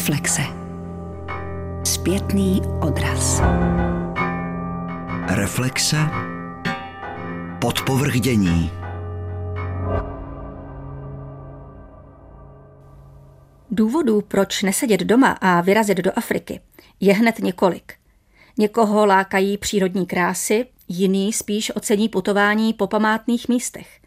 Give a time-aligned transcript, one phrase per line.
[0.00, 0.42] Reflexe.
[1.84, 3.42] Zpětný odraz.
[5.28, 5.96] Reflexe.
[7.60, 8.70] Podpovrchdění.
[13.70, 16.60] Důvodů, proč nesedět doma a vyrazit do Afriky,
[17.00, 17.92] je hned několik.
[18.58, 24.00] Někoho lákají přírodní krásy, jiný spíš ocení putování po památných místech.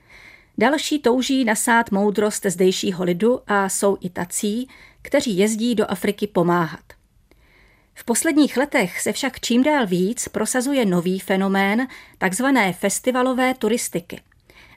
[0.57, 4.67] Další touží nasát moudrost zdejšího lidu a jsou i tací,
[5.03, 6.83] kteří jezdí do Afriky pomáhat.
[7.93, 14.21] V posledních letech se však čím dál víc prosazuje nový fenomén takzvané festivalové turistiky.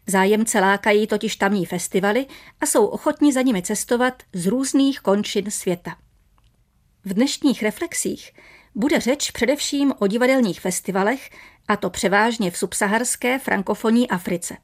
[0.06, 2.26] Zájemce lákají totiž tamní festivaly
[2.60, 5.96] a jsou ochotní za nimi cestovat z různých končin světa.
[7.04, 8.32] V dnešních reflexích
[8.74, 11.30] bude řeč především o divadelních festivalech,
[11.68, 14.56] a to převážně v subsaharské frankofonní Africe.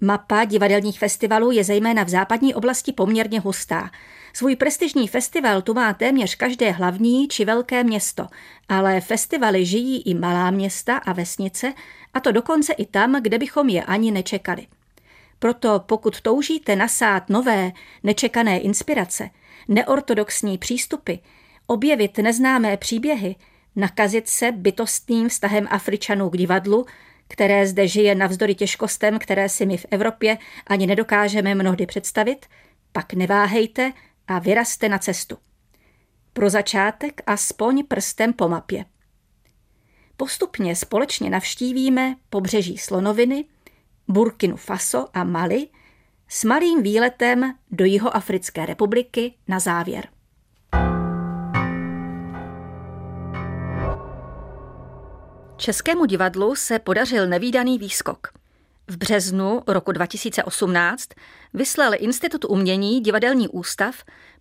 [0.00, 3.90] Mapa divadelních festivalů je zejména v západní oblasti poměrně hustá.
[4.32, 8.26] Svůj prestižní festival tu má téměř každé hlavní či velké město,
[8.68, 11.72] ale festivaly žijí i malá města a vesnice,
[12.14, 14.66] a to dokonce i tam, kde bychom je ani nečekali.
[15.38, 19.30] Proto pokud toužíte nasát nové, nečekané inspirace,
[19.68, 21.14] neortodoxní přístupy,
[21.66, 23.36] objevit neznámé příběhy,
[23.76, 26.86] nakazit se bytostným vztahem Afričanů k divadlu,
[27.30, 32.46] které zde žije navzdory těžkostem, které si my v Evropě ani nedokážeme mnohdy představit,
[32.92, 33.92] pak neváhejte
[34.28, 35.38] a vyrazte na cestu.
[36.32, 38.84] Pro začátek aspoň prstem po mapě.
[40.16, 43.44] Postupně společně navštívíme pobřeží Slonoviny,
[44.08, 45.68] Burkinu Faso a Mali
[46.28, 50.08] s malým výletem do Jihoafrické republiky na závěr.
[55.60, 58.28] Českému divadlu se podařil nevýdaný výskok.
[58.88, 61.08] V březnu roku 2018
[61.54, 63.94] vyslal Institut umění Divadelní ústav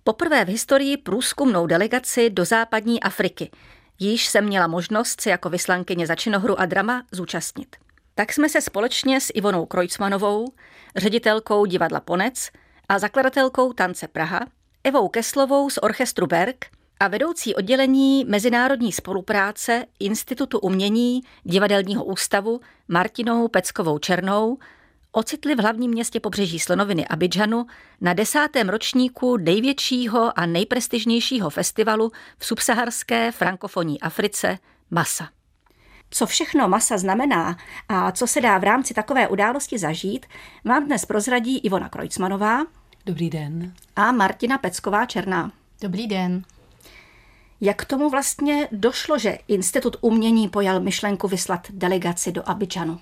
[0.03, 3.51] poprvé v historii průzkumnou delegaci do západní Afriky.
[3.99, 7.75] Již jsem měla možnost se jako vyslankyně za činohru a drama zúčastnit.
[8.15, 10.45] Tak jsme se společně s Ivonou Krojcmanovou,
[10.95, 12.49] ředitelkou divadla Ponec
[12.89, 14.39] a zakladatelkou Tance Praha,
[14.83, 16.65] Evou Keslovou z orchestru Berg
[16.99, 24.57] a vedoucí oddělení mezinárodní spolupráce Institutu umění Divadelního ústavu Martinou Peckovou Černou
[25.11, 27.65] ocitli v hlavním městě pobřeží Slonoviny Abidžanu
[28.01, 34.57] na desátém ročníku největšího a nejprestižnějšího festivalu v subsaharské frankofonní Africe
[34.91, 35.29] Masa.
[36.09, 37.57] Co všechno masa znamená
[37.89, 40.25] a co se dá v rámci takové události zažít,
[40.65, 42.65] vám dnes prozradí Ivona Krojcmanová.
[43.05, 43.73] Dobrý den.
[43.95, 45.51] A Martina Pecková Černá.
[45.81, 46.43] Dobrý den.
[47.61, 52.99] Jak k tomu vlastně došlo, že Institut umění pojal myšlenku vyslat delegaci do Abidžanu?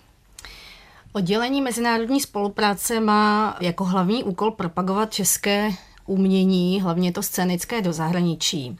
[1.13, 5.71] Oddělení mezinárodní spolupráce má jako hlavní úkol propagovat české
[6.05, 8.77] umění, hlavně to scénické do zahraničí.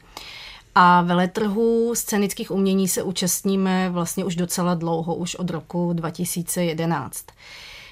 [0.74, 7.26] A veletrhu scénických umění se účastníme vlastně už docela dlouho, už od roku 2011.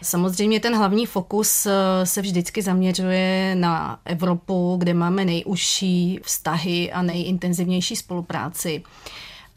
[0.03, 7.03] Samozřejmě ten hlavní fokus eh, se vždycky zaměřuje na Evropu, kde máme nejužší vztahy a
[7.03, 8.83] nejintenzivnější spolupráci.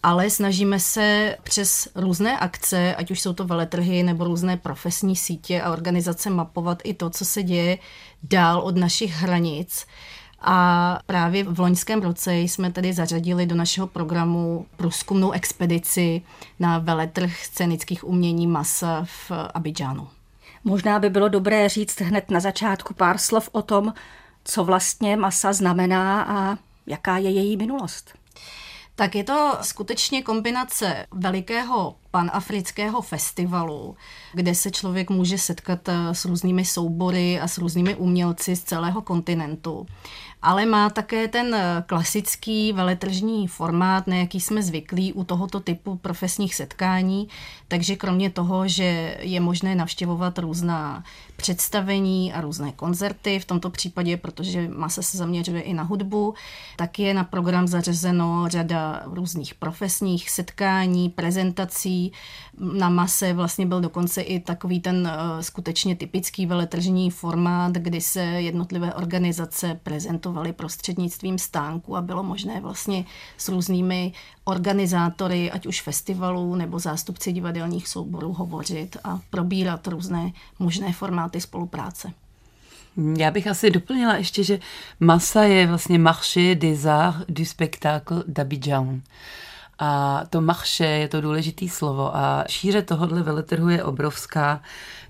[0.03, 5.61] Ale snažíme se přes různé akce, ať už jsou to veletrhy nebo různé profesní sítě
[5.61, 7.77] a organizace, mapovat i to, co se děje
[8.23, 9.85] dál od našich hranic.
[10.41, 16.21] A právě v loňském roce jsme tedy zařadili do našeho programu průzkumnou expedici
[16.59, 20.07] na veletrh scénických umění Masa v Abidžánu.
[20.63, 23.93] Možná by bylo dobré říct hned na začátku pár slov o tom,
[24.43, 28.13] co vlastně masa znamená a jaká je její minulost.
[28.95, 33.95] Tak je to skutečně kombinace velikého panafrického festivalu,
[34.33, 39.01] kde se člověk může setkat eh, s různými soubory a s různými umělci z celého
[39.01, 39.85] kontinentu
[40.41, 45.95] ale má také ten eh, klasický veletržní formát, na jaký jsme zvyklí u tohoto typu
[45.95, 47.27] profesních setkání.
[47.69, 51.03] Takže kromě toho, že je možné navštěvovat různá
[51.37, 56.33] představení a různé koncerty, v tomto případě, protože masa se zaměřuje i na hudbu,
[56.75, 62.11] tak je na program zařazeno řada různých profesních setkání, prezentací.
[62.59, 68.21] Na mase vlastně byl dokonce i takový ten eh, skutečně typický veletržní formát, kdy se
[68.21, 73.05] jednotlivé organizace prezentovaly prostřednictvím stánku a bylo možné vlastně
[73.37, 74.13] s různými
[74.49, 82.13] organizátory, ať už festivalů nebo zástupci divadelních souborů hovořit a probírat různé možné formáty spolupráce.
[83.17, 84.59] Já bych asi doplnila ještě, že
[84.99, 89.01] Masa je vlastně marché des arts du spectacle d'Abidjan.
[89.79, 94.61] A to machše je to důležitý slovo a šíře tohohle veletrhu je obrovská.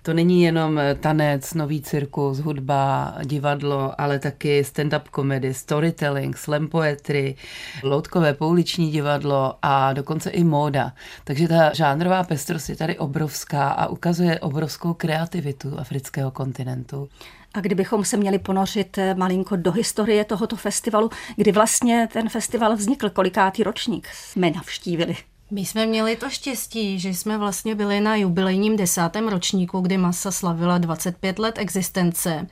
[0.02, 7.36] To není jenom tanec, nový cirkus, hudba, divadlo, ale taky stand-up comedy, storytelling, slam poetry,
[7.84, 10.94] loutkové pouliční divadlo a dokonce i móda.
[11.24, 17.10] Takže ta žánrová pestrost je tady obrovská a ukazuje obrovskou kreativitu afrického kontinentu.
[17.54, 22.76] A kdybychom se měli ponořit eh, malinko do historie tohoto festivalu, kdy vlastně ten festival
[22.76, 25.16] vznikl, kolikátý ročník jsme navštívili?
[25.52, 30.32] My jsme měli to štěstí, že jsme vlastně byli na jubilejním desátém ročníku, kdy Masa
[30.32, 32.48] slavila 25 let existence.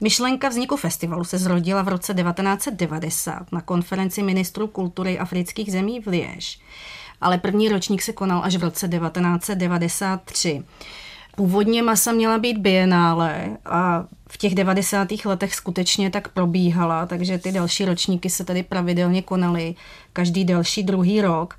[0.00, 6.06] Myšlenka vzniku festivalu se zrodila v roce 1990 na konferenci ministrů kultury afrických zemí v
[6.06, 6.60] Liež.
[7.20, 10.62] Ale první ročník se konal až v roce 1993.
[11.36, 15.08] Původně masa měla být bienále a v těch 90.
[15.24, 19.74] letech skutečně tak probíhala, takže ty další ročníky se tady pravidelně konaly
[20.12, 21.54] každý další druhý rok.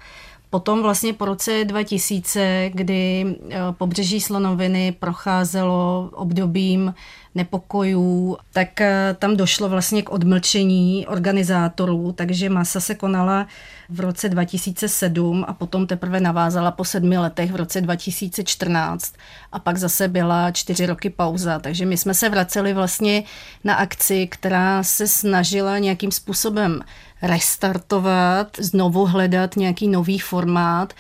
[0.50, 6.94] Potom vlastně po roce 2000, kdy eh, pobřeží Slonoviny procházelo obdobím
[7.36, 13.48] nepokojů, tak eh, tam došlo vlastně k odmlčení organizátorů, takže masa se konala
[13.90, 19.14] v roce 2007 a potom teprve navázala po sedmi letech v roce 2014
[19.52, 23.24] a pak zase byla čtyři roky pauza, takže my jsme se vraceli vlastně
[23.64, 26.82] na akci, která se snažila nějakým způsobem
[27.22, 30.94] restartovat, znovu hledat nějaký nový formát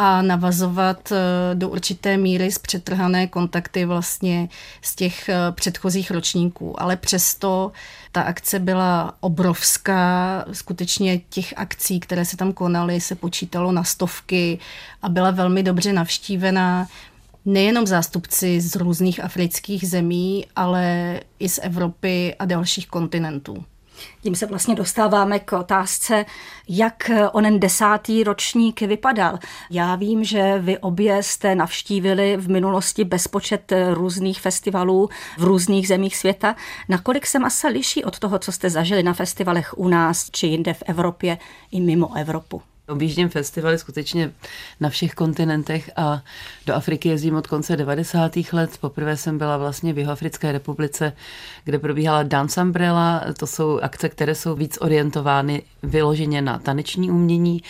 [0.00, 4.48] a navazovat eh, do určité míry z přetrhané kontakty vlastně
[4.82, 6.82] z těch eh, předchozích ročníků.
[6.82, 7.72] Ale přesto
[8.12, 14.58] ta akce byla obrovská, skutečně těch akcí, které se tam konaly, se počítalo na stovky
[15.02, 16.86] a byla velmi dobře navštívená
[17.44, 23.64] nejenom zástupci z různých afrických zemí, ale i z Evropy a dalších kontinentů.
[24.22, 26.24] Tím se vlastně dostáváme k otázce,
[26.68, 29.38] jak onen desátý ročník vypadal.
[29.70, 35.08] Já vím, že vy obě jste navštívili v minulosti bezpočet různých festivalů
[35.38, 36.56] v různých zemích světa.
[36.88, 40.74] Nakolik se masa liší od toho, co jste zažili na festivalech u nás či jinde
[40.74, 41.38] v Evropě
[41.70, 42.62] i mimo Evropu?
[42.88, 44.32] Objíždím festivaly skutečně
[44.80, 46.22] na všech kontinentech a
[46.66, 48.32] do Afriky jezdím od konce 90.
[48.52, 48.78] let.
[48.80, 51.12] Poprvé jsem byla vlastně v Jihoafrické republice,
[51.64, 53.24] kde probíhala Dance Umbrella.
[53.38, 57.62] To jsou akce, které jsou víc orientovány vyloženě na taneční umění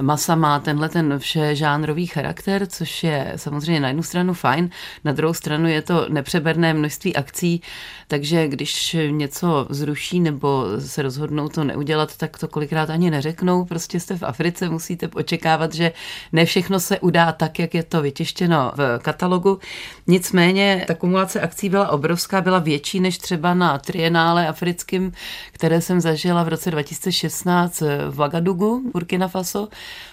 [0.00, 4.70] masa má tenhle ten vše žánrový charakter, což je samozřejmě na jednu stranu fajn,
[5.04, 7.62] na druhou stranu je to nepřeberné množství akcí,
[8.08, 13.64] takže když něco zruší nebo se rozhodnou to neudělat, tak to kolikrát ani neřeknou.
[13.64, 15.92] Prostě jste v Africe, musíte očekávat, že
[16.32, 19.58] ne všechno se udá tak, jak je to vytištěno v katalogu.
[20.06, 25.12] Nicméně ta kumulace akcí byla obrovská, byla větší než třeba na trienále africkým,
[25.52, 29.68] které jsem zažila v roce 2016 v Vagadugu, Burkina Faso,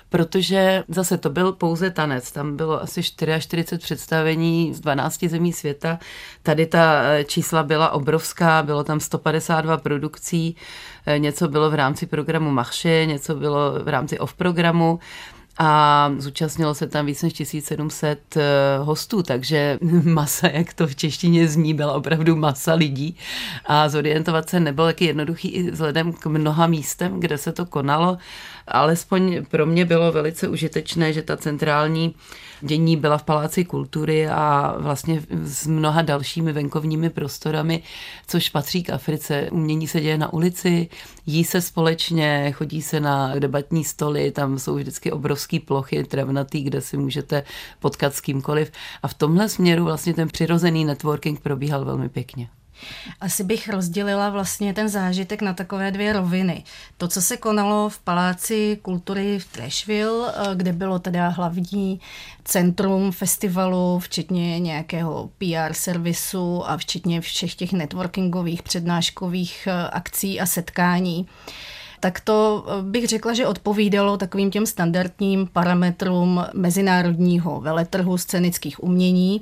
[0.09, 2.31] protože zase to byl pouze tanec.
[2.31, 5.99] Tam bylo asi 44 představení z 12 zemí světa.
[6.43, 10.55] Tady ta eh, čísla byla obrovská, bylo tam 152 produkcí,
[11.05, 14.99] eh, něco bylo v rámci programu Machše, něco bylo v rámci off-programu
[15.59, 18.43] a zúčastnilo se tam víc než 1700 eh,
[18.77, 23.17] hostů, takže masa, jak to v češtině zní, byla opravdu masa lidí
[23.65, 28.17] a zorientovat se nebylo taky jednoduchý i vzhledem k mnoha místem, kde se to konalo.
[28.67, 32.15] Alespoň pro mě bylo velice užitečné, že ta centrální
[32.61, 37.83] dění byla v Paláci kultury a vlastně s mnoha dalšími venkovními prostorami,
[38.27, 39.49] což patří k Africe.
[39.51, 40.89] Umění se děje na ulici,
[41.25, 46.81] jí se společně, chodí se na debatní stoly, tam jsou vždycky obrovské plochy travnatý, kde
[46.81, 47.43] si můžete
[47.79, 48.71] potkat s kýmkoliv.
[49.03, 52.49] A v tomhle směru vlastně ten přirozený networking probíhal velmi pěkně.
[53.21, 56.63] Asi bych rozdělila vlastně ten zážitek na takové dvě roviny.
[56.97, 61.99] To, co se konalo v Paláci kultury v Trashville, eh, kde bylo teda hlavní
[62.43, 70.45] centrum festivalu, včetně nějakého PR servisu a včetně všech těch networkingových přednáškových eh, akcí a
[70.45, 71.27] setkání,
[71.99, 79.41] tak to eh, bych řekla, že odpovídalo takovým těm standardním parametrům mezinárodního veletrhu scénických umění.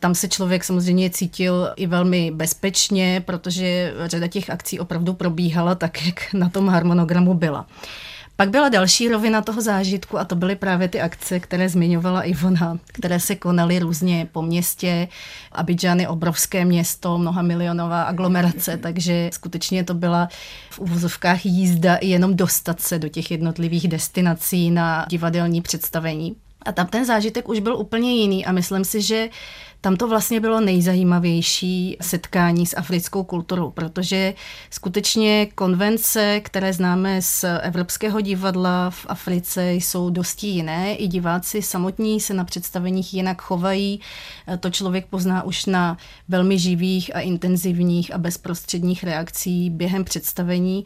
[0.00, 6.06] Tam se člověk samozřejmě cítil i velmi bezpečně, protože řada těch akcí opravdu probíhala tak,
[6.06, 7.66] jak na tom harmonogramu byla.
[8.38, 12.78] Pak byla další rovina toho zážitku a to byly právě ty akce, které zmiňovala Ivona,
[12.86, 15.08] které se konaly různě po městě.
[15.52, 20.28] Abidžan je obrovské město, mnoha milionová aglomerace, takže skutečně to byla
[20.70, 26.36] v uvozovkách jízda jenom dostat se do těch jednotlivých destinací na divadelní představení.
[26.62, 29.28] A tam ten zážitek už byl úplně jiný a myslím si, že
[29.86, 34.34] tam to vlastně bylo nejzajímavější setkání s africkou kulturou, protože
[34.70, 40.94] skutečně konvence, které známe z Evropského divadla v Africe, jsou dosti jiné.
[40.94, 44.00] I diváci samotní se na představeních jinak chovají.
[44.60, 45.96] To člověk pozná už na
[46.28, 50.84] velmi živých a intenzivních a bezprostředních reakcí během představení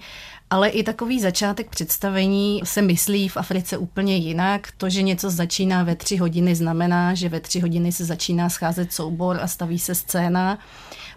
[0.51, 4.69] ale i takový začátek představení se myslí v Africe úplně jinak.
[4.77, 8.93] To, že něco začíná ve tři hodiny, znamená, že ve tři hodiny se začíná scházet
[8.93, 10.59] soubor a staví se scéna.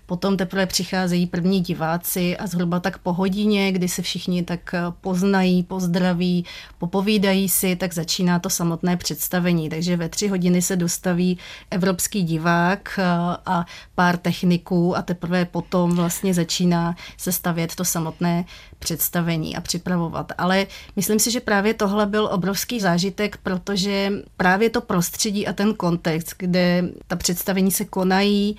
[0.05, 5.63] Potom teprve přicházejí první diváci a zhruba tak po hodině, kdy se všichni tak poznají,
[5.63, 6.45] pozdraví,
[6.77, 9.69] popovídají si, tak začíná to samotné představení.
[9.69, 11.37] Takže ve tři hodiny se dostaví
[11.71, 12.99] evropský divák
[13.45, 18.45] a pár techniků a teprve potom vlastně začíná se stavět to samotné
[18.83, 20.31] představení a připravovat.
[20.37, 25.73] Ale myslím si, že právě tohle byl obrovský zážitek, protože právě to prostředí a ten
[25.73, 28.57] kontext, kde ta představení se konají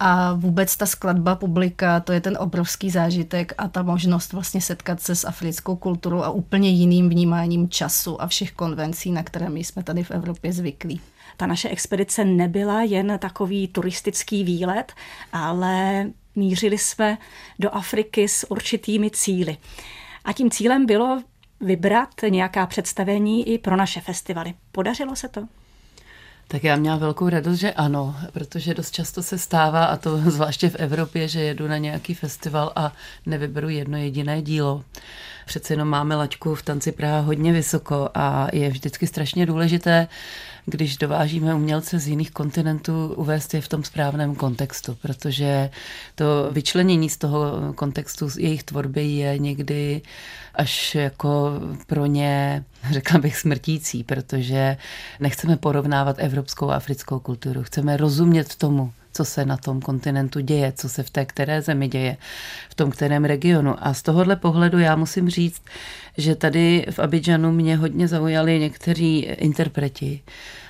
[0.00, 5.00] a vůbec ta skladba publika, to je ten obrovský zážitek a ta možnost vlastně setkat
[5.00, 9.64] se s africkou kulturou a úplně jiným vnímáním času a všech konvencí, na které my
[9.64, 11.00] jsme tady v Evropě zvyklí.
[11.36, 14.92] Ta naše expedice nebyla jen takový turistický výlet,
[15.32, 17.18] ale mířili jsme
[17.58, 19.56] do Afriky s určitými cíly.
[20.24, 21.22] A tím cílem bylo
[21.60, 24.54] vybrat nějaká představení i pro naše festivaly.
[24.72, 25.48] Podařilo se to?
[26.48, 30.70] Tak já měla velkou radost, že ano, protože dost často se stává, a to zvláště
[30.70, 32.92] v Evropě, že jedu na nějaký festival a
[33.26, 34.84] nevyberu jedno jediné dílo.
[35.46, 40.08] Přece jenom máme laťku v tanci Praha hodně vysoko a je vždycky strašně důležité
[40.66, 45.70] když dovážíme umělce z jiných kontinentů, uvést je v tom správném kontextu, protože
[46.14, 50.02] to vyčlenění z toho kontextu jejich tvorby je někdy
[50.54, 54.76] až jako pro ně, řekla bych, smrtící, protože
[55.20, 57.62] nechceme porovnávat evropskou a africkou kulturu.
[57.62, 61.88] Chceme rozumět tomu, co se na tom kontinentu děje, co se v té které zemi
[61.88, 62.16] děje,
[62.70, 63.76] v tom kterém regionu.
[63.78, 65.62] A z tohohle pohledu já musím říct,
[66.18, 70.20] že tady v Abidžanu mě hodně zaujali někteří interpreti.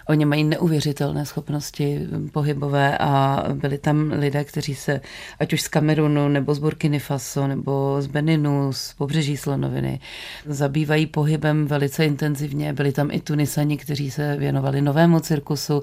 [0.09, 2.01] Oni mají neuvěřitelné schopnosti
[2.33, 5.01] pohybové a byli tam lidé, kteří se,
[5.41, 10.01] ať už z Kamerunu, nebo z Burkiny Faso, nebo z Beninu, z pobřeží Slonoviny,
[10.47, 12.73] zabývají pohybem velice intenzivně.
[12.73, 15.83] Byli tam i Tunisani, kteří se věnovali novému cirkusu.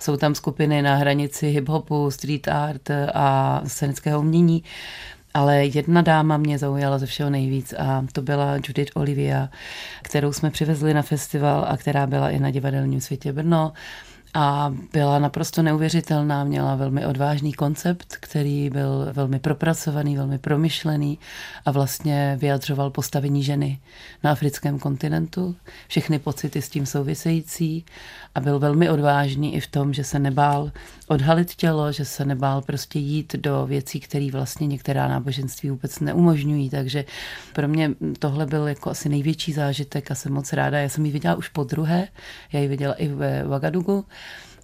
[0.00, 4.62] Jsou tam skupiny na hranici hip-hopu, street art a scénického umění.
[5.34, 9.48] Ale jedna dáma mě zaujala ze všeho nejvíc a to byla Judith Olivia,
[10.02, 13.72] kterou jsme přivezli na festival a která byla i na divadelním světě Brno
[14.34, 21.18] a byla naprosto neuvěřitelná, měla velmi odvážný koncept, který byl velmi propracovaný, velmi promyšlený
[21.64, 23.78] a vlastně vyjadřoval postavení ženy
[24.24, 25.56] na africkém kontinentu,
[25.88, 27.84] všechny pocity s tím související
[28.34, 30.72] a byl velmi odvážný i v tom, že se nebál
[31.08, 36.70] odhalit tělo, že se nebál prostě jít do věcí, které vlastně některá náboženství vůbec neumožňují,
[36.70, 37.04] takže
[37.52, 40.78] pro mě tohle byl jako asi největší zážitek a jsem moc ráda.
[40.78, 42.08] Já jsem ji viděla už po druhé,
[42.52, 44.04] já ji viděla i ve Vagadugu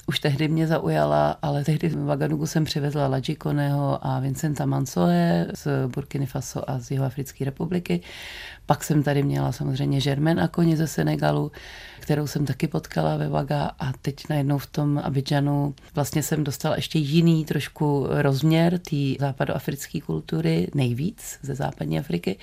[0.09, 5.89] už tehdy mě zaujala, ale tehdy v Vagadugu jsem přivezla Lajikoneho a Vincenta Mansoe z
[5.95, 8.01] Burkiny Faso a z Jihoafrické republiky.
[8.67, 11.53] Pak jsem tady měla samozřejmě Žermen a koni ze Senegalu,
[12.01, 16.77] kterou jsem taky potkala ve Vaga a teď najednou v tom Abidžanu vlastně jsem dostala
[16.77, 22.39] ještě jiný trošku rozměr té západoafrické kultury, nejvíc ze západní Afriky.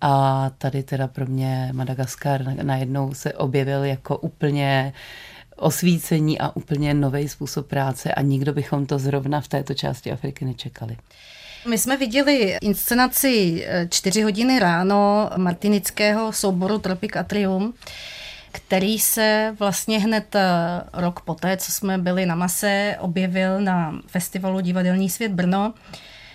[0.00, 4.92] A tady teda pro mě Madagaskar najednou se objevil jako úplně
[5.56, 10.44] osvícení a úplně nový způsob práce a nikdo bychom to zrovna v této části Afriky
[10.44, 10.96] nečekali.
[11.68, 17.74] My jsme viděli inscenaci eh, čtyři hodiny ráno martinického souboru Tropic Atrium,
[18.52, 20.44] který se vlastně hned eh,
[20.92, 25.74] rok poté, co jsme byli na Mase, objevil na festivalu Divadelní svět Brno.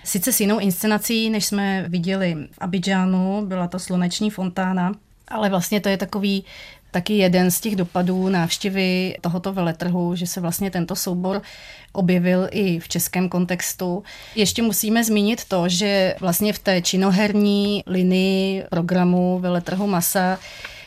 [0.04, 4.92] Sice s jinou inscenací, než jsme viděli v Abidžánu, byla to Sluneční fontána,
[5.28, 6.46] ale vlastně to je takový
[6.92, 11.42] taky jeden z těch dopadů návštěvy tohoto veletrhu, že se vlastně tento soubor
[11.94, 14.04] objevil i v českém kontextu.
[14.36, 20.40] Ještě musíme zmínit to, že vlastně v té činoherní linii programu veletrhu Masa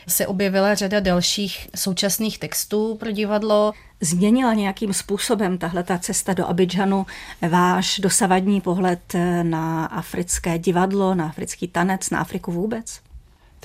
[0.07, 3.73] se objevila řada dalších současných textů pro divadlo.
[4.01, 7.05] Změnila nějakým způsobem tahle ta cesta do Abidžanu
[7.49, 8.99] váš dosavadní pohled
[9.43, 13.04] na africké divadlo, na africký tanec, na Afriku vůbec?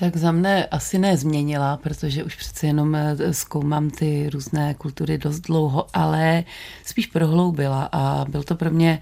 [0.00, 5.40] Tak za mne asi nezměnila, protože už přece jenom eh, zkoumám ty různé kultury dost
[5.40, 6.44] dlouho, ale
[6.84, 9.00] spíš prohloubila a byl to pro mě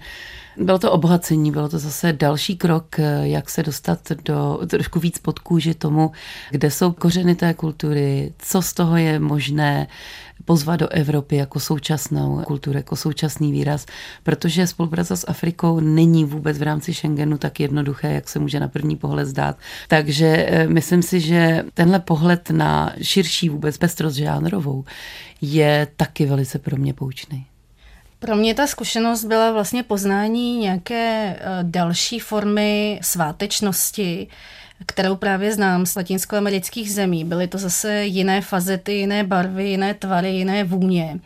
[0.59, 5.39] Bylo to obohacení, bylo to zase další krok, jak se dostat do trošku víc pod
[5.39, 6.11] kůži tomu,
[6.49, 9.87] kde jsou kořeny té kultury, co z toho je možné
[10.45, 13.85] pozvat do Evropy jako současnou kulturu, jako současný výraz,
[14.23, 18.67] protože spolupráce s Afrikou není vůbec v rámci Schengenu tak jednoduché, jak se může na
[18.67, 19.57] první pohled zdát.
[19.87, 24.83] Takže eh, myslím si, že tenhle pohled na širší vůbec pestrost žánrovou
[25.41, 27.45] je taky velice pro mě poučný.
[28.19, 34.27] Pro mě ta zkušenost byla vlastně poznání nějaké eh, další formy svátečnosti,
[34.85, 37.25] kterou právě znám z latinskoamerických zemí.
[37.25, 41.19] Byly to zase jiné fazety, jiné barvy, jiné tvary, jiné vůně.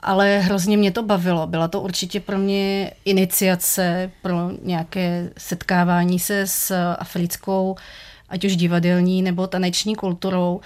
[0.00, 1.46] Ale hrozně mě to bavilo.
[1.46, 7.76] Byla to určitě pro mě iniciace pro nějaké setkávání se s africkou,
[8.28, 10.60] ať už divadelní nebo taneční kulturou.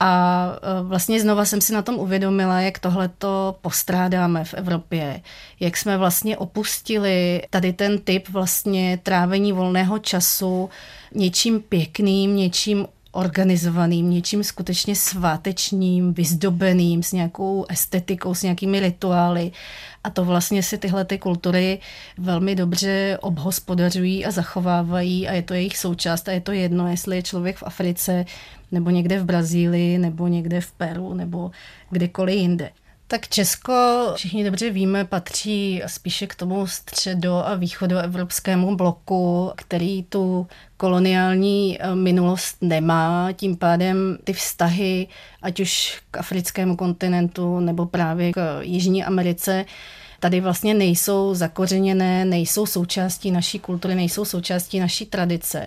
[0.00, 5.20] A e, vlastně znova jsem si na tom uvědomila, jak tohle to postrádáme v Evropě,
[5.60, 10.70] jak jsme vlastně opustili tady ten typ vlastně trávení volného času
[11.14, 19.52] něčím pěkným, něčím organizovaným, něčím skutečně svátečným, vyzdobeným, s nějakou estetikou, s nějakými rituály.
[20.04, 21.78] A to vlastně si tyhle ty kultury
[22.18, 27.16] velmi dobře obhospodařují a zachovávají a je to jejich součást a je to jedno, jestli
[27.16, 28.24] je člověk v Africe
[28.72, 31.50] nebo někde v Brazílii nebo někde v Peru nebo
[31.90, 32.70] kdekoliv jinde.
[33.08, 33.72] Tak Česko,
[34.14, 40.46] všichni dobře víme, patří spíše k tomu středo- a východoevropskému bloku, který tu
[40.76, 43.32] koloniální eh, minulost nemá.
[43.32, 45.08] Tím pádem ty vztahy,
[45.42, 49.64] ať už k africkému kontinentu nebo právě k Jižní Americe,
[50.20, 55.66] tady vlastně nejsou zakořeněné, nejsou součástí naší kultury, nejsou součástí naší tradice.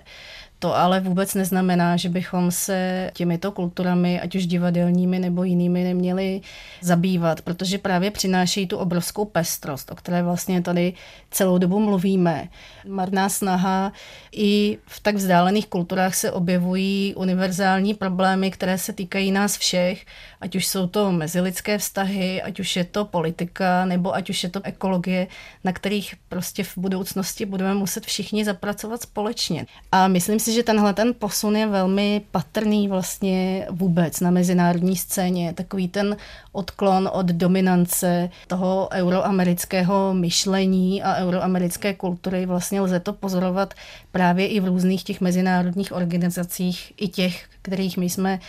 [0.60, 6.42] To ale vůbec neznamená, že bychom se těmito kulturami, ať už divadelními nebo jinými, neměli
[6.82, 10.94] zabývat, protože právě přinášejí tu obrovskou pestrost, o které vlastně tady
[11.32, 12.50] celou dobu mluvíme.
[12.88, 13.92] Marná snaha
[14.32, 20.06] i v tak vzdálených kulturách se objevují univerzální problémy, které se týkají nás všech,
[20.42, 24.50] ať už jsou to mezilidské vztahy, ať už je to politika, nebo ať už je
[24.50, 25.28] to ekologie,
[25.64, 29.66] na kterých prostě v budoucnosti budeme muset všichni zapracovat společně.
[29.92, 34.96] A myslím si, si, že tenhle ten posun je velmi patrný vlastně vůbec na mezinárodní
[34.96, 35.54] scéně.
[35.54, 36.18] Takový ten
[36.52, 42.46] odklon od dominance toho euroamerického myšlení a euroamerické kultury.
[42.46, 43.74] Vlastně lze to pozorovat
[44.12, 48.40] právě i v různých těch mezinárodních organizacích, i těch, kterých my jsme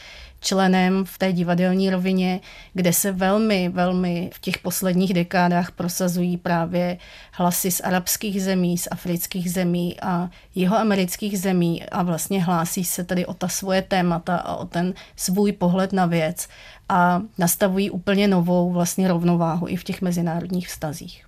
[0.40, 2.40] členem v té divadelní rovině,
[2.74, 6.98] kde se velmi, velmi v těch posledních dekádách prosazují právě
[7.32, 13.26] hlasy z arabských zemí, z afrických zemí a jihoamerických zemí a vlastně hlásí se tady
[13.26, 16.48] o ta svoje témata a o ten svůj pohled na věc
[16.88, 21.26] a nastavují úplně novou vlastně rovnováhu i v těch mezinárodních vztazích.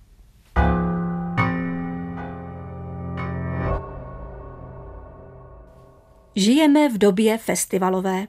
[6.35, 8.27] Žijeme v době festivalové.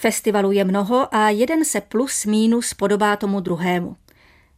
[0.00, 3.96] Festivalů je mnoho a jeden se plus mínus podobá tomu druhému.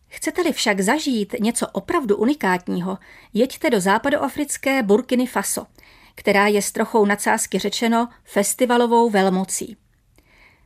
[0.08, 2.98] Chcete-li však zažít něco opravdu unikátního,
[3.34, 5.66] jeďte do západoafrické Burkiny Faso,
[6.14, 9.76] která je s trochou nadsázky řečeno festivalovou velmocí.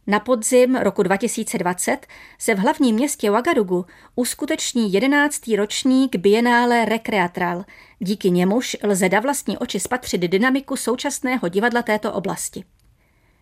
[0.06, 2.06] Na podzim roku 2020
[2.38, 3.84] se v hlavním městě Ouagadougou
[4.14, 7.64] uskuteční jedenáctý ročník Biennále Recreatral,
[7.98, 12.64] díky němuž lze da vlastní oči spatřit dynamiku současného divadla této oblasti.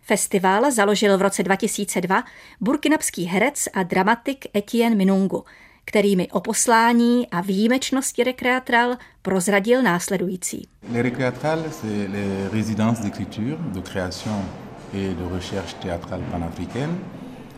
[0.05, 2.23] Festival založil v roce 2002
[2.61, 5.43] burkinabský herec a dramatik Etienne Minungu,
[5.85, 10.67] který mi o poslání a výjimečnosti Recreatral prozradil následující.
[10.93, 14.45] Le Recreatral, c'est les résidences d'écriture, de création
[14.93, 16.95] et de recherche théâtrale panafricaine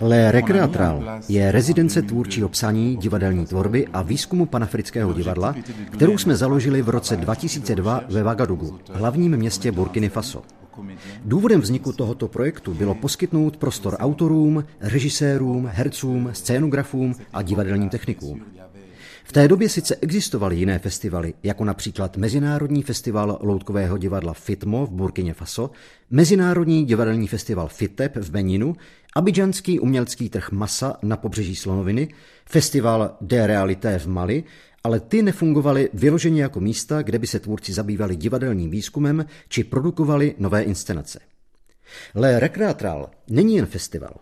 [0.01, 5.55] Le Recreatral je rezidence tvůrčího psaní, divadelní tvorby a výzkumu panafrického divadla,
[5.91, 10.41] kterou jsme založili v roce 2002 ve Vagadugu, hlavním městě Burkiny Faso.
[11.25, 18.41] Důvodem vzniku tohoto projektu bylo poskytnout prostor autorům, režisérům, hercům, scénografům a divadelním technikům.
[19.27, 24.91] V té době sice existovaly jiné festivaly, jako například Mezinárodní festival loutkového divadla FITMO v
[24.91, 25.71] Burkině Faso,
[26.09, 28.75] Mezinárodní divadelní festival FITEP v Beninu,
[29.15, 32.07] Abidžanský umělecký trh Masa na pobřeží Slonoviny,
[32.45, 34.43] festival De Realité v Mali
[34.85, 40.35] ale ty nefungovaly vyloženě jako místa, kde by se tvůrci zabývali divadelním výzkumem či produkovali
[40.37, 41.19] nové inscenace.
[42.15, 44.15] Le Recreatral není jen festival.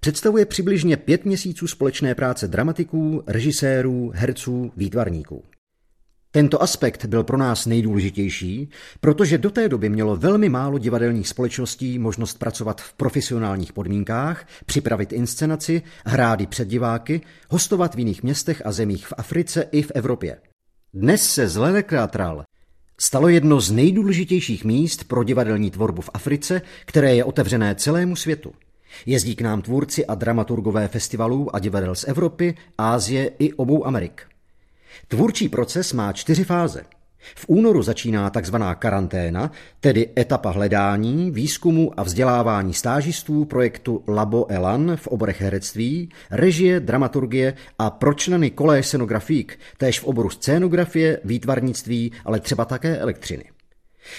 [0.00, 5.44] Představuje přibližně pět měsíců společné práce dramatiků, režisérů, herců, výtvarníků.
[6.32, 8.68] Tento aspekt byl pro nás nejdůležitější,
[9.00, 15.12] protože do té doby mělo velmi málo divadelních společností možnost pracovat v profesionálních podmínkách, připravit
[15.12, 20.36] inscenaci, hrády před diváky, hostovat v jiných městech a zemích v Africe i v Evropě.
[20.94, 22.44] Dnes se z Lelekratral
[23.00, 28.52] stalo jedno z nejdůležitějších míst pro divadelní tvorbu v Africe, které je otevřené celému světu.
[29.06, 34.29] Jezdí k nám tvůrci a dramaturgové festivalů a divadel z Evropy, Ázie i obou Amerik.
[35.08, 36.82] Tvůrčí proces má čtyři fáze–
[37.34, 44.96] v únoru začíná takzvaná karanténa, tedy etapa hledání, výzkumu a vzdělávání stážistů projektu Labo Elan
[44.96, 52.12] v oborech herectví, režie, dramaturgie a pro členy koleje scenografík, též v oboru scénografie, výtvarnictví,
[52.24, 53.44] ale třeba také elektřiny.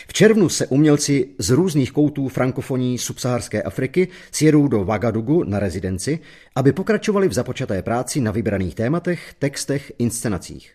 [0.07, 6.19] V červnu se umělci z různých koutů frankofoní subsaharské Afriky sjedou do Vagadugu na rezidenci,
[6.55, 10.73] aby pokračovali v započaté práci na vybraných tématech, textech, inscenacích.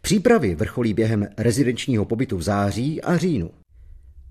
[0.00, 3.50] Přípravy vrcholí během rezidenčního pobytu v září a říjnu.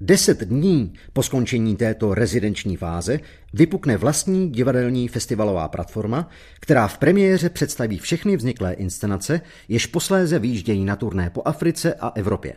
[0.02, 3.20] Deset dní po skončení této rezidenční fáze
[3.54, 10.86] vypukne vlastní divadelní festivalová platforma, která v premiéře představí všechny vzniklé inscenace, jež posléze výjíždějí
[10.86, 12.54] na turné po Africe a Evropě.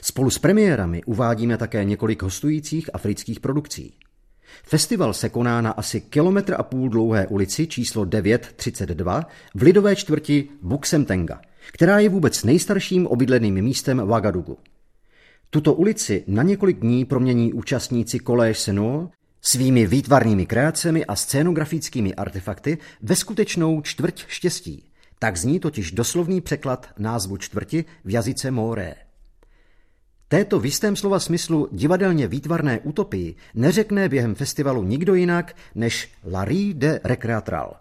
[0.00, 3.94] Spolu s premiérami uvádíme také několik hostujících afrických produkcí.
[4.64, 10.48] Festival se koná na asi kilometr a půl dlouhé ulici číslo 932 v lidové čtvrti
[10.62, 11.40] Buxemtenga–
[11.72, 14.58] která je vůbec nejstarším obydleným místem Vagadugu.
[15.50, 22.78] Tuto ulici na několik dní promění účastníci Collège Seno svými výtvarnými kreacemi a scénografickými artefakty
[23.02, 24.84] ve skutečnou čtvrť štěstí.
[25.18, 28.94] Tak zní totiž doslovný překlad názvu čtvrti v jazyce Moré.
[30.30, 36.74] Této v jistém slova smyslu divadelně výtvarné utopii neřekne během festivalu nikdo jinak než Larry
[36.74, 37.76] de Recreatral.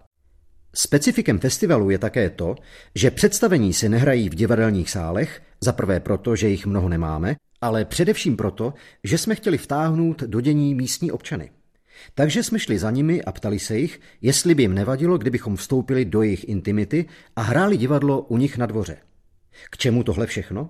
[0.76, 2.56] Specifikem festivalu je také to,
[2.96, 7.86] že představení se nehrají v divadelních sálech, za prvé proto, že jich mnoho nemáme, ale
[7.86, 11.52] především proto, že jsme chtěli vtáhnout do dění místní občany.
[12.16, 16.06] Takže jsme šli za nimi a ptali se jich, jestli by jim nevadilo, kdybychom vstoupili
[16.06, 17.06] do jejich intimity
[17.36, 18.98] a hráli divadlo u nich na dvoře.
[19.70, 20.70] K čemu tohle všechno?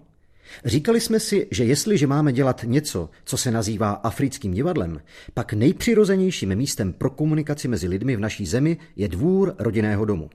[0.65, 5.01] Říkali jsme si, že jestliže máme dělat něco, co se nazývá africkým divadlem,
[5.33, 10.29] pak nejpřirozenějším místem pro komunikaci mezi lidmi v naší zemi je dvůr rodinného domu.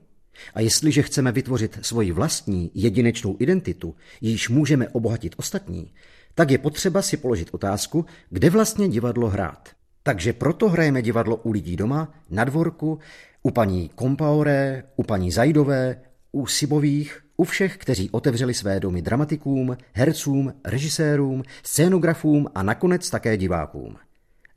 [0.53, 5.91] A jestliže chceme vytvořit svoji vlastní jedinečnou identitu, již můžeme obohatit ostatní,
[6.35, 9.69] tak je potřeba si položit otázku, kde vlastně divadlo hrát.
[10.03, 12.99] Takže proto hrajeme divadlo u lidí doma, na dvorku,
[13.43, 19.77] u paní Kompaoré, u paní Zajdové, u Sibových, u všech, kteří otevřeli své domy dramatikům,
[19.93, 23.95] hercům, režisérům, scénografům a nakonec také divákům.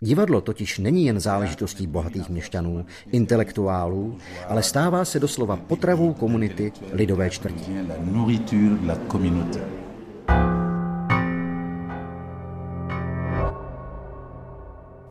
[0.01, 4.19] Divadlo totiž není jen záležitostí bohatých měšťanů, intelektuálů,
[4.49, 7.77] ale stává se doslova potravou komunity lidové čtvrtí.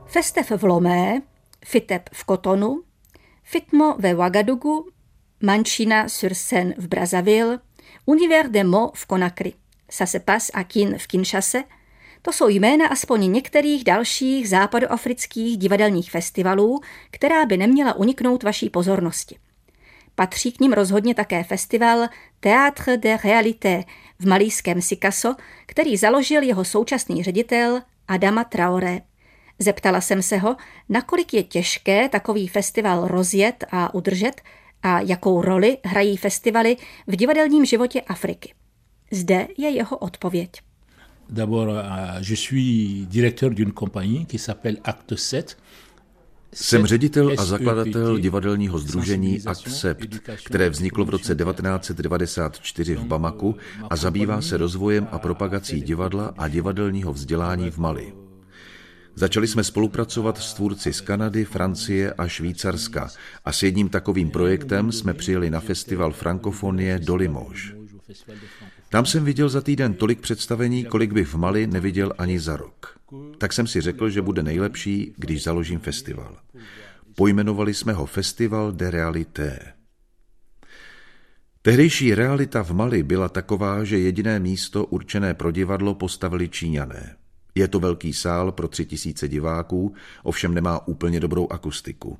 [0.05, 1.21] Festev v Lomé,
[1.65, 2.81] Fitep v Kotonu,
[3.43, 4.94] Fitmo ve Ouagadougou
[5.41, 7.59] Manchina sur Seine v Brazzaville,
[8.05, 9.07] Univers de Mo v
[10.05, 11.63] se passe à Kin v Kinshase,
[12.21, 16.79] to jsou jména aspoň některých dalších západoafrických divadelních festivalů,
[17.11, 19.37] která by neměla uniknout vaší pozornosti.
[20.15, 22.07] Patří k ním rozhodně také festival
[22.39, 23.83] Théâtre de Réalité
[24.19, 29.01] v malijském Sikaso, který založil jeho současný ředitel Adama Traoré.
[29.59, 30.55] Zeptala jsem se ho,
[30.89, 34.41] nakolik je těžké takový festival rozjet a udržet,
[34.85, 38.53] a jakou roli hrají festivaly v divadelním životě Afriky.
[39.11, 40.49] Zde je jeho odpověď.
[41.29, 45.55] D'abord, euh, je suis directeur d'une compagnie qui s'appelle Acte 7.
[46.53, 53.55] Jsem ředitel a zakladatel divadelního združení Accept, které vzniklo v roce 1994 v Bamaku
[53.89, 58.24] a zabývá se rozvojem a propagací divadla a divadelního vzdělání v Mali.
[59.15, 63.09] Začali jsme spolupracovat s tvůrci z Kanady, Francie a Švýcarska
[63.45, 67.61] a s jedním takovým projektem jsme přijeli na festival frankofonie do Limoges.
[68.89, 72.99] Tam jsem viděl za týden tolik představení, kolik bych v Mali neviděl ani za rok.
[73.37, 76.37] Tak jsem si řekl, že bude nejlepší, když založím festival.
[77.15, 79.59] Pojmenovali jsme ho Festival de Realité.
[81.61, 87.15] Tehdejší realita v Mali byla taková, že jediné místo určené pro divadlo postavili Číňané.
[87.55, 92.17] Je to velký sál pro tři tisíce diváků, ovšem nemá úplně dobrou akustiku.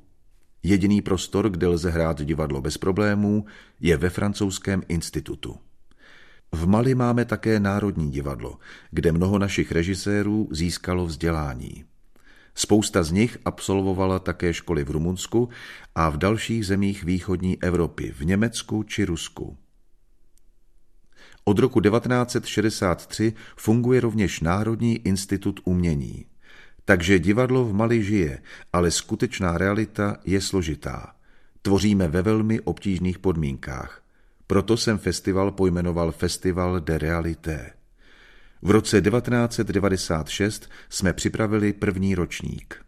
[0.64, 3.46] Jediný prostor, kde lze hrát divadlo bez problémů,
[3.80, 5.56] je ve francouzském institutu.
[6.52, 8.58] V Mali máme také Národní divadlo,
[8.92, 11.86] kde mnoho našich režisérů získalo vzdělání.
[12.56, 15.50] Spousta z nich absolvovala také školy v Rumunsku
[15.96, 19.58] a v dalších zemích východní Evropy, v Německu či Rusku.
[21.48, 26.26] Od roku 1963 funguje rovněž Národní institut umění.
[26.86, 28.42] Takže divadlo v Mali žije,
[28.74, 31.16] ale skutečná realita je složitá.
[31.62, 34.02] Tvoříme ve velmi obtížných podmínkách.
[34.48, 37.72] Proto jsem festival pojmenoval Festival de Realité.
[38.62, 42.85] V roce 1996 jsme připravili první ročník.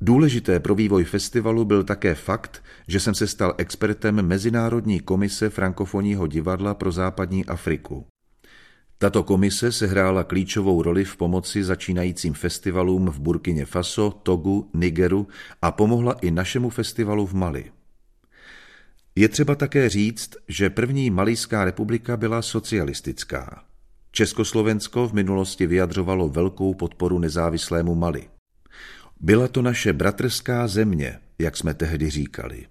[0.00, 6.26] Důležité pro vývoj festivalu byl také fakt, že jsem se stal expertem Mezinárodní komise frankofonního
[6.26, 8.06] divadla pro západní Afriku.
[8.98, 15.28] Tato komise sehrála klíčovou roli v pomoci začínajícím festivalům v Burkině Faso, Togu, Nigeru
[15.62, 17.72] a pomohla i našemu festivalu v Mali.
[19.16, 23.64] Je třeba také říct, že první Malijská republika byla socialistická.
[24.12, 28.28] Československo v minulosti vyjadřovalo velkou podporu nezávislému Mali.
[29.24, 32.66] Byla to naše bratrská země, jak jsme tehdy říkali.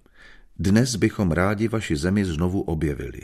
[0.60, 3.22] Dnes bychom rádi vaši zemi znovu objevili.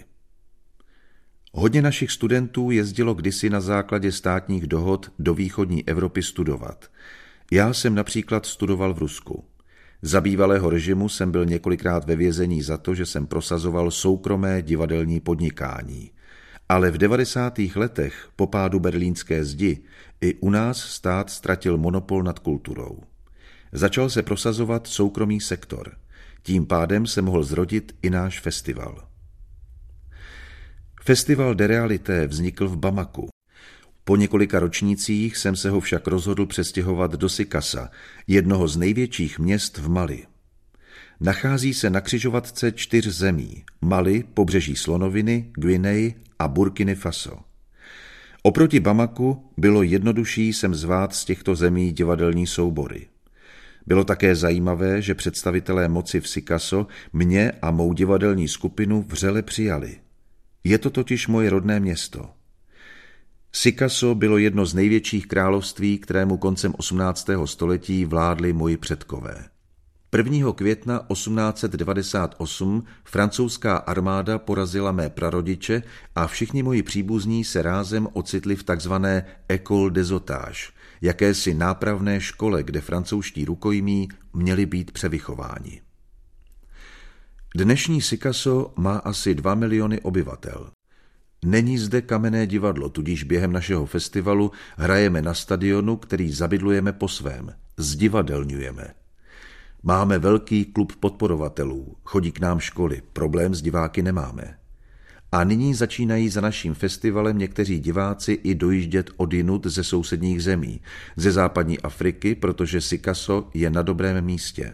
[1.54, 6.92] Hodně našich studentů jezdilo kdysi na základě státních dohod do východní Evropy studovat.
[7.52, 9.46] Já jsem například studoval v Rusku.
[10.02, 15.20] Za bývalého režimu jsem byl několikrát ve vězení za to, že jsem prosazoval soukromé divadelní
[15.20, 16.12] podnikání.
[16.70, 17.60] Ale v 90.
[17.76, 19.84] letech po pádu berlínské zdi
[20.22, 23.00] i u nás stát ztratil monopol nad kulturou.
[23.72, 25.96] Začal se prosazovat soukromý sektor.
[26.44, 29.08] Tím pádem se mohl zrodit i náš festival.
[31.04, 33.30] Festival de Realité vznikl v Bamaku.
[34.04, 37.90] Po několika ročnících jsem se ho však rozhodl přestěhovat do Sikasa,
[38.28, 40.26] jednoho z největších měst v Mali.
[41.20, 47.38] Nachází se na křižovatce čtyř zemí– Mali, pobřeží Slonoviny, Guinei a Burkiny Faso.
[48.44, 53.08] Oproti Bamaku bylo jednodušší sem zvát z těchto zemí divadelní soubory.
[53.88, 59.98] Bylo také zajímavé, že představitelé moci v Sikaso mě a mou divadelní skupinu vřele přijali.
[60.64, 62.30] Je to totiž moje rodné město.
[63.52, 67.30] Sikaso bylo jedno z největších království, kterému koncem 18.
[67.46, 69.46] století vládli moji předkové.
[70.18, 70.54] 1.
[70.54, 75.84] května 1898 francouzská armáda porazila mé prarodiče
[76.16, 80.58] a všichni moji příbuzní se rázem ocitli v takzvané École des Otages,
[81.02, 85.82] jakési nápravné škole, kde francouzští rukojmí měli být převychováni.
[87.56, 90.72] Dnešní Sikaso má asi 2 miliony obyvatel.
[91.46, 97.54] Není zde kamenné divadlo, tudíž během našeho festivalu hrajeme na stadionu, který zabydlujeme po svém,
[97.78, 98.94] zdivadelňujeme.
[99.84, 104.59] Máme velký klub podporovatelů, chodí k nám školy, problém s diváky nemáme.
[105.32, 110.82] A nyní začínají za naším festivalem někteří diváci i dojíždět odinut ze sousedních zemí,
[111.16, 114.74] ze západní Afriky, protože Sikaso je na dobrém místě.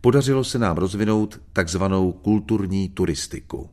[0.00, 3.70] Podařilo se nám rozvinout takzvanou kulturní turistiku.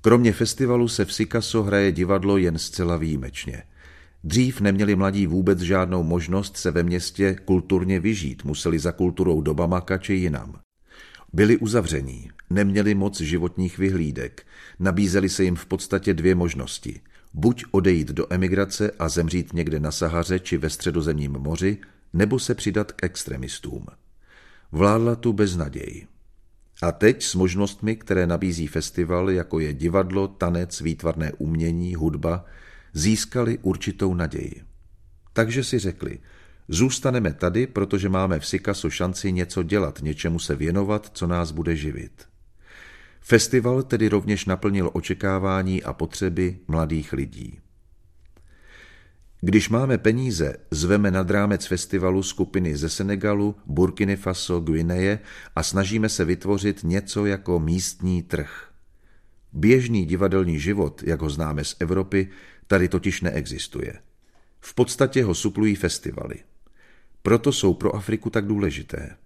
[0.00, 3.62] Kromě festivalu se v Sikaso hraje divadlo jen zcela výjimečně.
[4.24, 9.54] Dřív neměli mladí vůbec žádnou možnost se ve městě kulturně vyžít, museli za kulturou do
[9.54, 10.63] Bamaka či jinam.
[11.34, 14.46] Byli uzavření, neměli moc životních vyhlídek,
[14.78, 17.00] nabízely se jim v podstatě dvě možnosti.
[17.32, 21.78] Buď odejít do emigrace a zemřít někde na Sahaře či ve středozemním moři,
[22.12, 23.86] nebo se přidat k extremistům.
[24.72, 26.06] Vládla tu beznaděj.
[26.82, 32.44] A teď s možnostmi, které nabízí festival, jako je divadlo, tanec, výtvarné umění, hudba,
[32.92, 34.62] získali určitou naději.
[35.32, 36.18] Takže si řekli,
[36.68, 41.76] zůstaneme tady, protože máme v Sikasu šanci něco dělat, něčemu se věnovat, co nás bude
[41.76, 42.28] živit.
[43.20, 47.60] Festival tedy rovněž naplnil očekávání a potřeby mladých lidí.
[49.40, 55.18] Když máme peníze, zveme nad rámec festivalu skupiny ze Senegalu, Burkiny Faso, Guineje
[55.56, 58.70] a snažíme se vytvořit něco jako místní trh.
[59.52, 62.28] Běžný divadelní život, jak ho známe z Evropy,
[62.66, 63.94] tady totiž neexistuje.
[64.60, 66.36] V podstatě ho suplují festivaly.
[67.26, 69.16] Proto jsou pro Afriku tak důležité.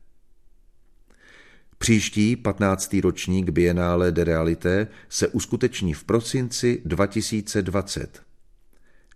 [1.79, 2.97] Příští 15.
[3.03, 8.23] ročník Biennále de Realité se uskuteční v prosinci 2020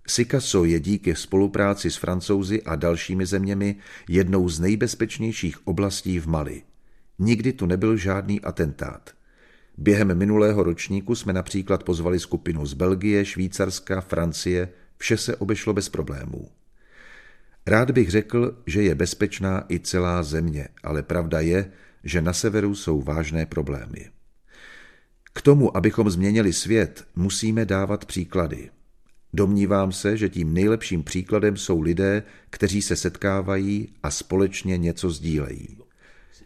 [0.07, 3.77] Sikaso je díky spolupráci s Francouzi a dalšími zeměmi
[4.09, 6.62] jednou z nejbezpečnějších oblastí v Mali.
[7.18, 9.11] Nikdy tu nebyl žádný atentát.
[9.79, 15.88] Během minulého ročníku jsme například pozvali skupinu z Belgie, Švýcarska, Francie, vše se obešlo bez
[15.88, 16.49] problémů.
[17.66, 21.72] Rád bych řekl, že je bezpečná i celá země, ale pravda je,
[22.05, 24.11] že na severu jsou vážné problémy.
[25.33, 28.70] K tomu, abychom změnili svět, musíme dávat příklady.
[29.33, 35.82] Domnívám se, že tím nejlepším příkladem jsou lidé, kteří se setkávají a společně něco sdílejí.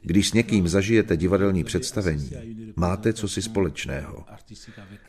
[0.07, 2.31] Když s někým zažijete divadelní představení,
[2.77, 4.25] máte co si společného.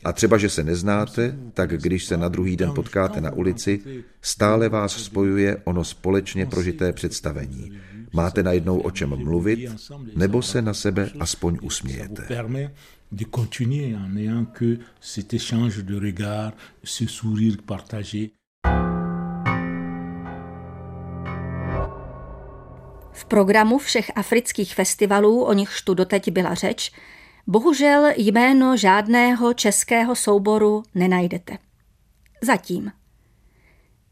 [0.03, 4.69] A třeba, že se neznáte, tak když se na druhý den potkáte na ulici, stále
[4.69, 7.71] vás spojuje ono společně prožité představení.
[8.13, 9.69] Máte najednou o čem mluvit,
[10.15, 12.27] nebo se na sebe aspoň usmějete.
[13.11, 18.31] de continuer en ayant que cet échange de regards, ce sourire partagé.
[23.17, 26.91] V programu všech afrických festivalů, o nichž tu doteď byla řeč,
[27.47, 31.57] bohužel jméno žádného českého souboru nenajdete.
[32.41, 32.91] Zatím.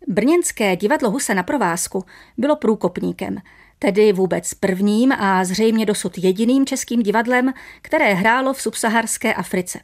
[0.08, 2.06] Brněnské divadlo Husa na provázku
[2.38, 3.38] bylo průkopníkem,
[3.80, 9.80] tedy vůbec prvním a zřejmě dosud jediným českým divadlem, které hrálo v subsaharské Africe.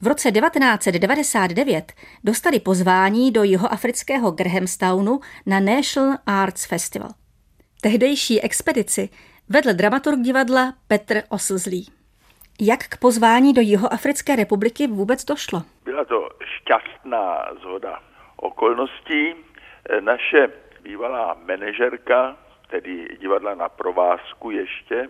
[0.00, 1.92] V roce 1999
[2.24, 7.10] dostali pozvání do jihoafrického Grahamstownu na National Arts Festival.
[7.82, 9.08] Tehdejší expedici
[9.48, 11.86] vedl dramaturg divadla Petr Oslzlý.
[12.60, 15.62] Jak k pozvání do Jihoafrické republiky vůbec došlo?
[15.84, 18.00] Byla to šťastná zhoda
[18.36, 19.34] okolností.
[20.00, 20.48] Naše
[20.82, 22.36] bývalá manažerka,
[22.70, 25.08] tedy divadla na provázku ještě,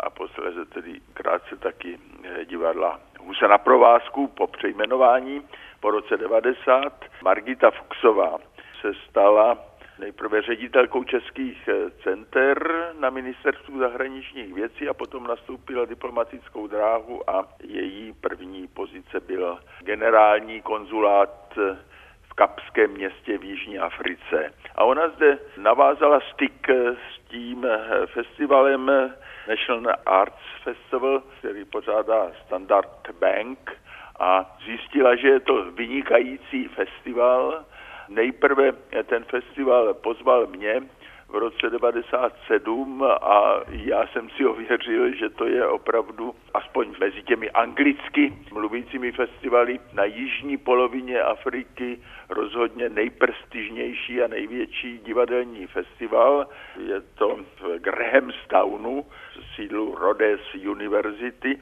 [0.00, 1.98] a posledně tedy krátce taky
[2.44, 5.42] divadla Husa na provázku po přejmenování
[5.80, 8.38] po roce 90, Margita Fuxová
[8.80, 9.58] se stala
[9.98, 17.48] nejprve ředitelkou českých eh, center na ministerstvu zahraničních věcí a potom nastoupila diplomatickou dráhu a
[17.62, 21.78] její první pozice byl generální konzulát eh,
[22.22, 24.52] v Kapském městě v Jižní Africe.
[24.74, 27.66] A ona zde navázala styk eh, s tím
[28.06, 28.90] festivalem
[29.48, 33.72] National Arts Festival, který pořádá Standard Bank
[34.18, 37.64] a zjistila, že je to vynikající festival,
[38.08, 38.72] Nejprve
[39.06, 40.82] ten festival pozval mě
[41.28, 47.50] v roce 97 a já jsem si ověřil, že to je opravdu aspoň mezi těmi
[47.50, 56.46] anglicky mluvícími festivaly na jižní polovině Afriky rozhodně nejprestižnější a největší divadelní festival.
[56.86, 59.06] Je to v Grahamstownu,
[59.54, 61.60] sídlu Rhodes University.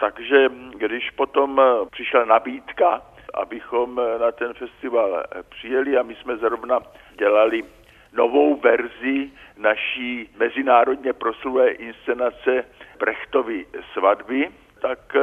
[0.00, 1.60] Takže když potom
[1.90, 3.02] přišla nabídka
[3.34, 6.80] abychom eh, na ten festival eh, přijeli a my jsme zrovna
[7.18, 7.64] dělali
[8.12, 12.64] novou verzi naší mezinárodně proslulé inscenace
[12.98, 15.20] Brechtovy svatby, tak eh,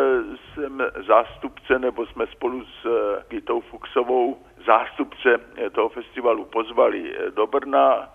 [0.54, 2.88] jsem zástupce, nebo jsme spolu s
[3.30, 5.38] Gitou Fuxovou zástupce
[5.72, 8.10] toho festivalu pozvali do Brna.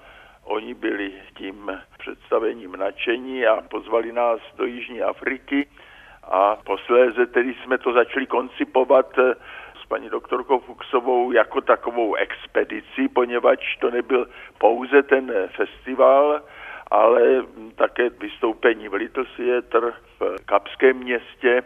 [0.45, 5.67] Oni byli tím představením nadšení a pozvali nás do Jižní Afriky
[6.23, 9.19] a posléze tedy jsme to začali koncipovat
[9.91, 16.43] paní doktorkou Fuxovou jako takovou expedici, poněvadž to nebyl pouze ten festival,
[16.91, 17.21] ale
[17.75, 21.63] také vystoupení v Little Theatre v Kapském městě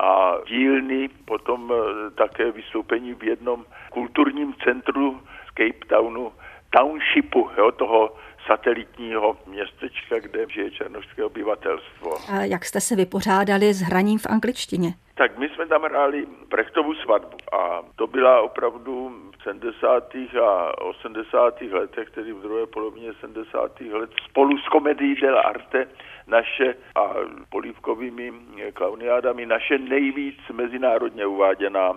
[0.00, 6.32] a dílny, potom eh, také vystoupení v jednom kulturním centru z Cape Townu,
[6.70, 8.16] townshipu, jo, toho
[8.48, 12.16] satelitního městečka, kde žije černožské obyvatelstvo.
[12.32, 14.94] A jak jste se vypořádali s hraním v angličtině?
[15.14, 20.14] Tak my jsme tam hráli Brechtovu svatbu a to byla opravdu v 70.
[20.42, 21.60] a 80.
[21.60, 23.80] letech, tedy v druhé polovině 70.
[23.80, 25.86] let, spolu s komedií del arte
[26.26, 27.14] naše a
[27.50, 28.32] polívkovými
[28.72, 31.96] klauniádami naše nejvíc mezinárodně uváděná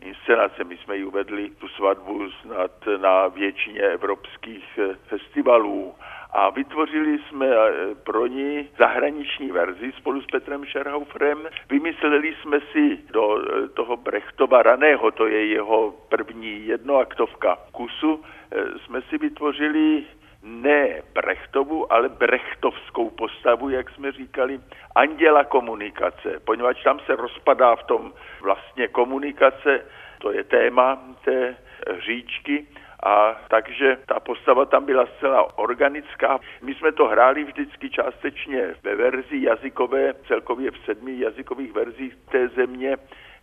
[0.00, 0.64] inscenace.
[0.64, 5.94] My jsme ji uvedli tu svatbu snad na většině evropských festivalů
[6.38, 11.38] a vytvořili jsme eh, pro ní zahraniční verzi spolu s Petrem Scherhauferem.
[11.70, 18.78] Vymysleli jsme si do eh, toho Brechtova raného, to je jeho první jednoaktovka kusu, eh,
[18.78, 20.04] jsme si vytvořili
[20.46, 24.60] ne Brechtovu, ale Brechtovskou postavu, jak jsme říkali,
[24.94, 29.86] anděla komunikace, poněvadž tam se rozpadá v tom vlastně komunikace,
[30.18, 31.56] to je téma té
[31.98, 32.66] říčky,
[33.02, 36.38] a takže ta postava tam byla zcela organická.
[36.62, 42.48] My jsme to hráli vždycky částečně ve verzi jazykové, celkově v sedmi jazykových verzích té
[42.48, 42.96] země,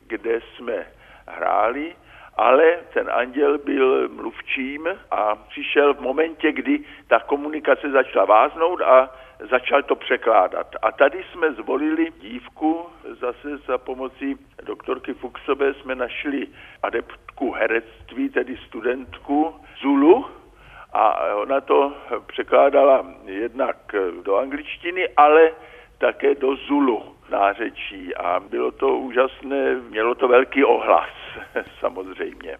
[0.07, 0.85] kde jsme
[1.27, 1.95] hráli
[2.37, 9.09] ale ten anděl byl mluvčím a přišel v momentě, kdy ta komunikace začala váznout a
[9.49, 10.75] začal to překládat.
[10.81, 12.85] A tady jsme zvolili dívku,
[13.19, 16.47] zase za pomocí doktorky Fuxové jsme našli
[16.83, 20.25] adeptku herectví, tedy studentku Zulu,
[20.93, 21.93] a ona to
[22.25, 23.77] překládala jednak
[24.23, 25.51] do angličtiny, ale
[25.97, 31.22] také do Zulu nářečí a bylo to úžasné, mělo to velký ohlas
[31.79, 32.57] samozřejmě.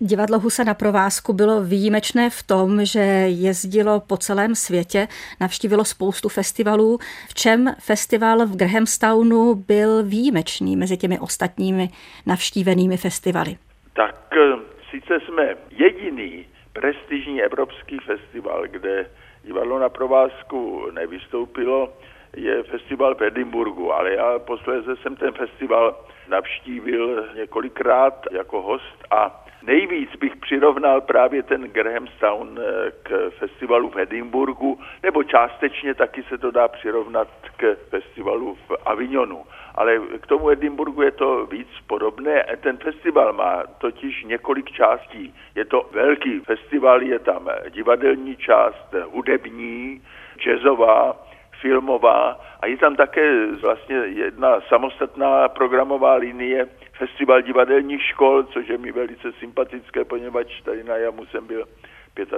[0.00, 5.08] Divadlo Husa na provázku bylo výjimečné v tom, že jezdilo po celém světě,
[5.40, 6.98] navštívilo spoustu festivalů.
[7.28, 11.88] V čem festival v Grahamstownu byl výjimečný mezi těmi ostatními
[12.26, 13.56] navštívenými festivaly?
[13.92, 14.56] Tak eh,
[14.90, 19.10] sice jsme jediný prestižní evropský festival, kde
[19.44, 21.92] divadlo na provázku nevystoupilo,
[22.36, 25.96] je festival v Edinburgu, ale já posledně jsem ten festival
[26.28, 33.98] navštívil několikrát jako host a nejvíc bych přirovnal právě ten Grahamstown eh, k festivalu v
[33.98, 39.44] Edinburgu, nebo částečně taky se to dá přirovnat k festivalu v Avignonu.
[39.74, 42.44] Ale k tomu Edinburgu je to víc podobné.
[42.60, 45.34] Ten festival má totiž několik částí.
[45.54, 50.02] Je to velký festival, je tam divadelní část, hudební,
[50.38, 51.27] jazzová,
[51.60, 58.78] filmová a je tam také vlastně jedna samostatná programová linie Festival divadelních škol, což je
[58.78, 61.64] mi velice sympatické, poněvadž tady na Jamu jsem byl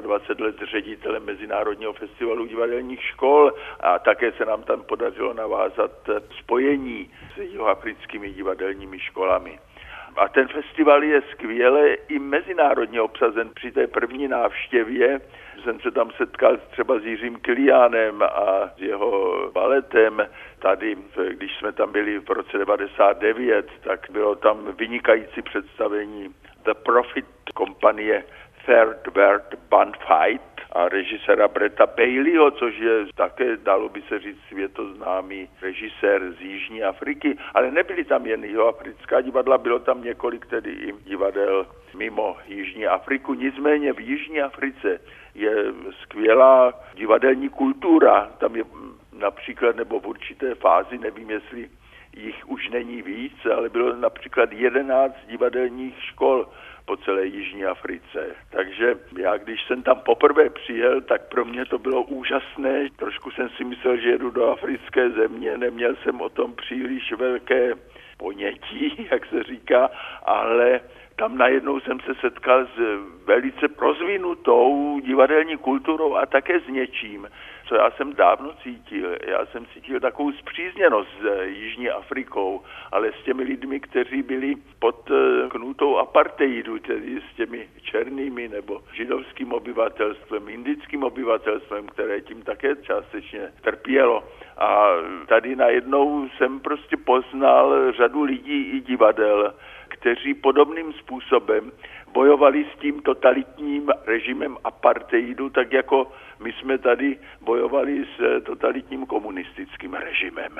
[0.00, 5.90] 25 let ředitelem Mezinárodního festivalu divadelních škol a také se nám tam podařilo navázat
[6.38, 9.58] spojení s jihoafrickými divadelními školami.
[10.16, 15.20] A ten festival je skvěle i mezinárodně obsazen při té první návštěvě.
[15.62, 20.28] Jsem se tam setkal třeba s Jiřím Kiliánem a s jeho baletem.
[20.58, 20.96] Tady,
[21.30, 26.34] když jsme tam byli v roce 99, tak bylo tam vynikající představení
[26.64, 28.24] The Profit kompanie
[28.66, 34.40] Third World Band Fight a režisera Breta Baileyho, což je také, dalo by se říct,
[34.48, 40.70] světoznámý režisér z Jižní Afriky, ale nebyly tam jen jihoafrická divadla, bylo tam několik tedy
[40.70, 43.34] i divadel mimo Jižní Afriku.
[43.34, 45.00] Nicméně v Jižní Africe
[45.34, 45.54] je
[46.02, 48.64] skvělá divadelní kultura, tam je
[49.18, 51.70] například, nebo v určité fázi, nevím, jestli
[52.16, 56.48] jich už není víc, ale bylo například 11 divadelních škol
[56.84, 58.36] po celé Jižní Africe.
[58.50, 62.88] Takže já, když jsem tam poprvé přijel, tak pro mě to bylo úžasné.
[62.96, 67.74] Trošku jsem si myslel, že jedu do africké země, neměl jsem o tom příliš velké
[68.16, 69.90] ponětí, jak se říká,
[70.22, 70.80] ale
[71.16, 72.78] tam najednou jsem se setkal s
[73.24, 77.28] velice rozvinutou divadelní kulturou a také s něčím,
[77.70, 79.16] co já jsem dávno cítil.
[79.26, 82.62] Já jsem cítil takovou zpřízněnost s Jižní Afrikou,
[82.92, 88.80] ale s těmi lidmi, kteří byli pod eh, knutou apartheidu, tedy s těmi černými nebo
[88.92, 94.24] židovským obyvatelstvem, indickým obyvatelstvem, které tím také částečně trpělo.
[94.58, 94.86] A
[95.26, 99.54] tady najednou jsem prostě poznal řadu lidí i divadel,
[99.88, 101.72] kteří podobným způsobem
[102.12, 109.94] bojovali s tím totalitním režimem apartheidu, tak jako my jsme tady bojovali s totalitním komunistickým
[109.94, 110.58] režimem.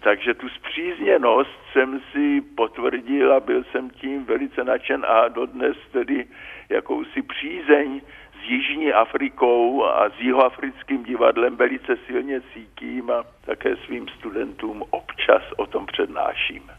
[0.00, 6.26] Takže tu zpřízněnost jsem si potvrdil a byl jsem tím velice nadšen a dodnes tedy
[6.68, 8.00] jakousi přízeň
[8.40, 15.42] s Jižní Afrikou a s jihoafrickým divadlem velice silně cítím a také svým studentům občas
[15.56, 16.70] o tom přednáším.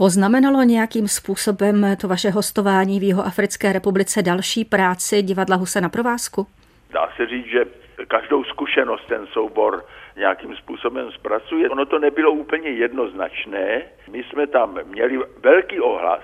[0.00, 6.46] Poznamenalo nějakým způsobem to vaše hostování v Jihoafrické republice další práci divadla Husa na provázku?
[6.92, 7.64] Dá se říct, že
[8.08, 9.84] každou zkušenost ten soubor
[10.16, 11.68] nějakým způsobem zpracuje.
[11.68, 13.82] Ono to nebylo úplně jednoznačné.
[14.10, 16.22] My jsme tam měli velký ohlas,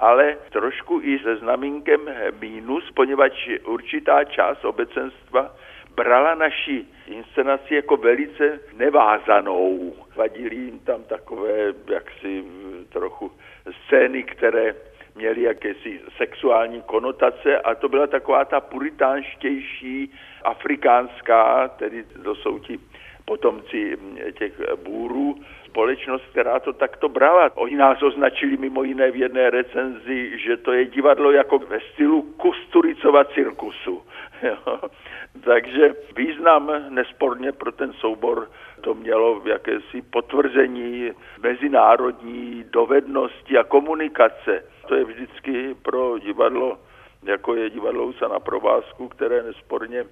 [0.00, 2.00] ale trošku i se znamínkem
[2.40, 5.56] mínus, poněvadž určitá část obecenstva
[5.96, 9.94] brala naši inscenaci jako velice nevázanou.
[10.16, 12.44] Vadili jim tam takové jaksi
[12.92, 13.32] trochu
[13.84, 14.74] scény, které
[15.14, 20.12] měly jakési sexuální konotace a to byla taková ta puritánštější
[20.44, 22.80] afrikánská, tedy to jsou ti
[23.26, 23.98] potomci
[24.38, 24.52] těch
[24.84, 27.50] bůrů, společnost, která to takto brala.
[27.54, 32.22] Oni nás označili mimo jiné v jedné recenzi, že to je divadlo jako ve stylu
[32.22, 34.02] Kusturicova cirkusu.
[35.44, 38.48] Takže význam nesporně pro ten soubor
[38.80, 41.10] to mělo v jakési potvrzení
[41.42, 44.64] mezinárodní dovednosti a komunikace.
[44.88, 46.78] To je vždycky pro divadlo,
[47.22, 50.04] jako je divadlo se na provázku, které nesporně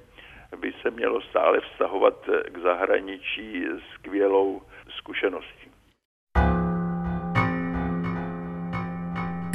[0.56, 2.14] by se mělo stále vztahovat
[2.52, 4.62] k zahraničí skvělou
[4.98, 5.70] zkušeností.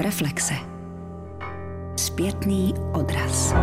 [0.03, 0.53] Reflexe.
[1.97, 3.53] Zpětný odraz.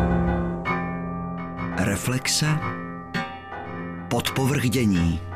[1.85, 2.47] Reflexe.
[4.11, 5.36] Podpovrchdění.